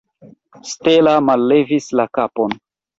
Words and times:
Stella 0.71 1.15
mallevis 1.29 1.93
la 2.01 2.11
kapon. 2.21 2.63